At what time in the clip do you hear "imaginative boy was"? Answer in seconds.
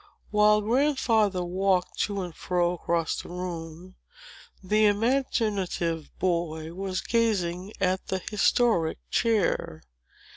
4.87-7.01